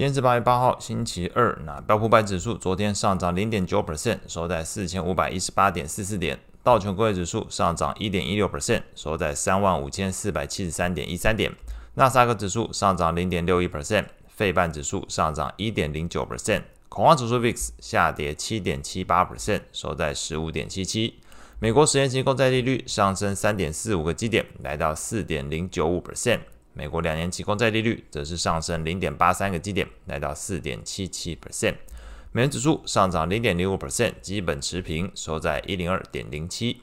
[0.00, 1.54] 今天是八月八号，星期二。
[1.66, 6.38] 那标普百指数昨天上涨零点九 percent，收在四千五百一十八点四四点。
[6.62, 11.52] 道琼工业指数上涨一点一六 percent，收在三万五千四百七十三点一三点。
[11.96, 16.62] 纳斯达克指数上涨零点六一 percent，费半指数上涨一点零九 percent。
[16.88, 21.20] 恐慌指数 VIX 下跌七点七八 percent，收在十五点七七。
[21.58, 26.40] 美国十年期公债利率上升三点四五个基点，来到四点零九五 percent。
[26.72, 31.74] 美国两年期公债利率则是上升零点八三个基点，来到四点七七 percent。
[32.32, 36.82] 美元指数上涨零点零五 percent，基本持平，收在一零二点零七。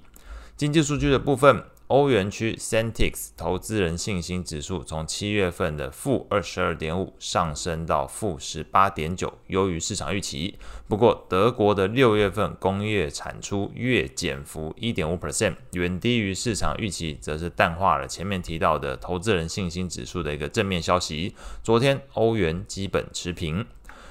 [0.56, 1.64] 经济数据的部分。
[1.88, 10.56] 欧元区 Sentix 投资人信心指数从七月份的负二十二点五上升到负十八点九，优于市场预期。
[10.90, 21.34] 不过，德国的六月份工业产出月减幅一点五 percent，远低于市场预期，则是淡化了前面提到的投资人信心指数的一个正面消息。
[21.64, 23.66] 昨天，欧元基本持平。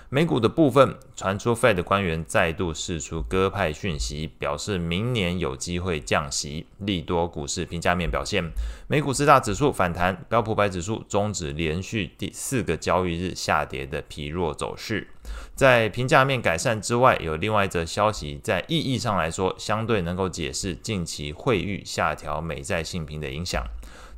[0.09, 8.53] 美股的部分传出，Fed 官员再度释出鸽派讯息，表示明年有机会降息，利多股市评价面表现。
[8.87, 15.09] 美股四大指数反弹，标普百指数终止连续第四个交易日下跌的疲弱走势。
[15.57, 23.67] 在评价面改善之外，有另外一则消息，在意义上来说，相对能够解释近期惠誉下调美债性评的影响。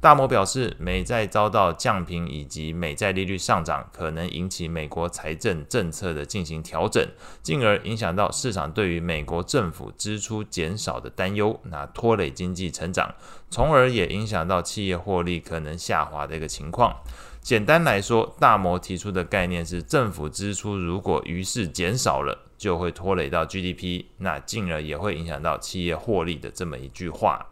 [0.01, 7.05] 大摩表示，美债遭到降评以及美债利率上涨，可能引起美国财政政策的进行调整，
[7.43, 13.13] 进而影响到市场对于美国政府支出减少的担忧，那拖累经济成长，
[13.51, 16.95] 从而也影响到企业获利可能下滑的一个情况。
[17.41, 27.49] 简单来说，大摩提出的概念是，政府支出如果于是减少了，就会拖累到 GDP，那进而也会影响到企业获利的这么一句话。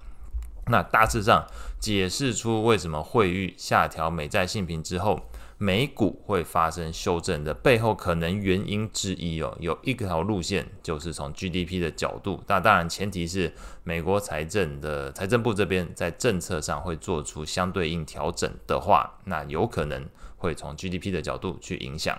[0.68, 1.46] 那大致上
[1.78, 5.20] 解释出为什么汇誉下调美债性评之后，
[5.58, 20.04] 美股会发生修正的背后可能原因之一哦，有一条路线就是从 GDP 的角度，那当然前提是美国财政的财政部这边在政策上会做出相对应调整的话，那有可能
[20.36, 22.18] 会从 GDP 的角度去影响。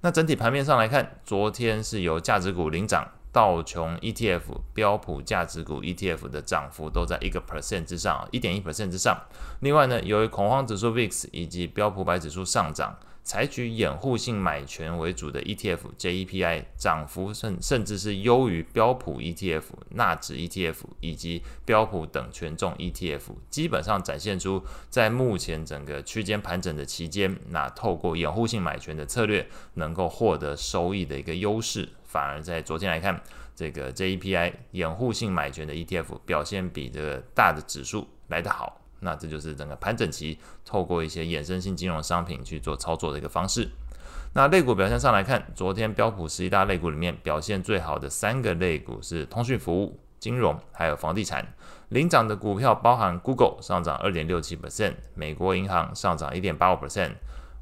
[0.00, 3.06] 那整体盘面上来看，昨天是由价值股领涨。
[3.34, 9.20] 道琼 ETF、标普价值股 ETF 的涨幅都在一个 percent 之上，一点一 percent 之上。
[9.60, 31.88] 另外呢，由于恐慌指数 VIX 以及标普白指数上涨，采取掩护性买权为主的 ETF JEPI 涨幅甚甚至是优于标普 ETF、纳指 ETF 以及标普等权重 ETF，基本上展现出在目前整个区间盘整的期间，那透过掩护性买权的策略能够获得收益的一个优势。
[32.14, 33.20] 反而在昨天来看，
[33.56, 43.68] 这个 JEPI 掩护性买权的 ETF 表现比这个大的指数来得好，那这就是整个盘整期透过一些衍生性金融商品去做操作的一个方式。
[44.32, 51.44] 那类股表现上来看，昨天标普十一大类股里面表现最好的三个类股是通讯服务、金融还有房地产。
[51.88, 57.14] 领涨的股票包含 Google 上涨二点六七 percent，美国银行上涨一点八五 percent。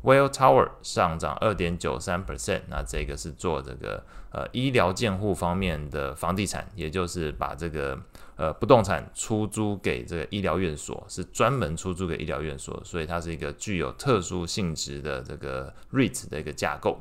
[0.02, 7.96] Welltower 上涨二点九三 percent，那这个是做这个呃医疗建护方面的房地产，也就是把这个
[8.36, 16.98] 呃不动产出租给这个医疗院所，是专门出租给医疗院所，所以它是一个具有特殊性质的这个 REIT 的一个架构。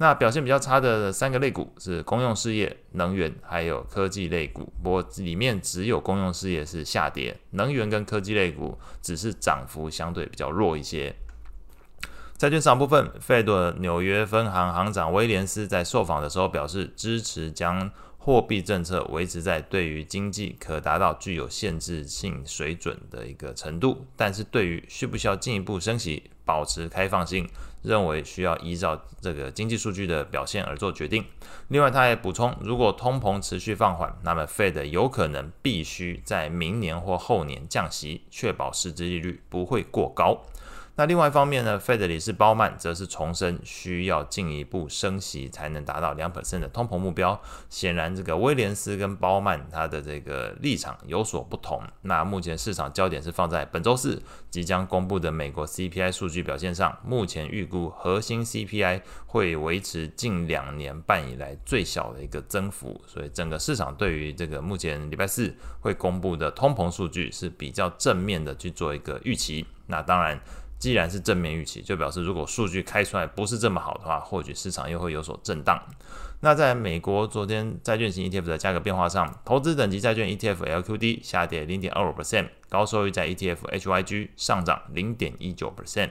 [0.00, 11.14] 那表现比较差的三个类股是公用事业、能源还有科技类股，不过里面只有公用事业是下跌，能源跟科技类股只是涨幅相对比较弱一些。
[12.38, 27.44] 债券市场部分，Fed 纽约分行行长威廉斯在受访的时候表示，支持将货币政策维持在对于经济可达到具有限制性水准的一个程度，但是对于需不需要进一步升息，保持开放性，
[27.82, 31.24] 认为需要依照这个经济数据的表现而做决定。
[31.66, 40.40] 另外，他也补充，如果通膨持续放缓，那么 Fed 有可能必须在明年或后年降息，确保实质利率不会过高。
[40.98, 47.40] 那另外一方面呢，Fed 理事鲍曼则是重申需要进一步升息才能达到两 percent 的通膨目标。
[47.70, 51.80] 显然，这个威廉斯跟鲍曼他的这个立场有所不同。
[52.02, 54.20] 那目前市场焦点是放在本周四
[54.50, 56.98] 即将公布的美国 CPI 数据表现上。
[57.04, 69.64] 目前预估核心 CPI 会维持近两年半以来最小的一个增幅，所以整个市场对于这个目前礼拜四会公布的通膨数据是比较正面的去做一个预期。
[69.86, 70.36] 那当然。
[70.78, 75.82] 既然是正面预期，就表示如果数据开出来不是这么好的话，或许市场又会有所震荡。
[76.40, 86.10] 那在美国昨天债券型 ETF 的价格变化上，投资等级债券 ETF LQD 下跌零点二五 percent，高收益债 ETF HYG 上涨零点一九 percent。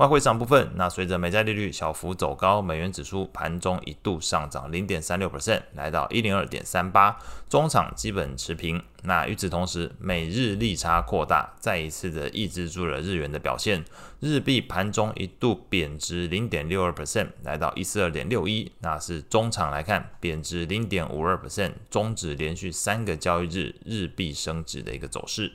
[0.00, 7.18] 外汇市场部分，那随着美债利率小幅走高，美元指数盘中一度上涨零点三六 percent，来到一零二点三八，
[7.50, 8.82] 中场基本持平。
[9.02, 13.84] 那与此同时，美日利差扩大，再一次的抑制住了日元的表现。
[14.20, 25.52] 日币盘中一度贬值零点六二 percent，来到一四二点六一，那是中场来看贬值零点五二 percent，终止连续三个交易日日币升值的一个走势。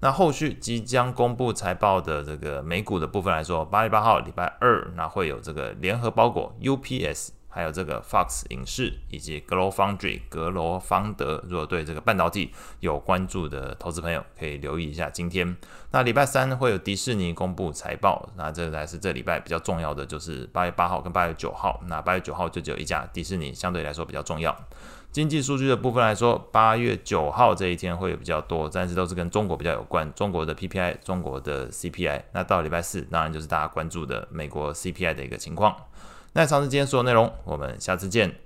[0.00, 11.42] 那后续即将公布财报的这个美股的部分来说，八月八号礼拜二，那会有这个联合包裹 UPS，还有这个 Fox 影视以及 GlobalFoundries 格罗方德。
[11.48, 15.56] 如果对这个半导体有关注的投资朋友，可以留意一下今天。
[15.92, 21.80] 那礼拜三会有迪士尼公布财报，那这个才是这礼拜比较重要的，就是八月八号跟八月九号。
[21.86, 24.54] 那八月九号就只有一家迪士尼，相对来说比较重要。
[25.16, 32.20] 经济数据的部分来说，八月九号这一天会比较多，但是都是跟中国比较有关，中国的 PPI、中国的 CPI。
[32.32, 35.74] 那到礼拜四，当然就是大家关注的美国 CPI 的一个情况。
[36.34, 38.45] 那以上是今天所有内容，我们下次见。